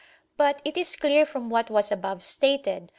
[0.35, 2.89] But it is clear from what was above stated (Q.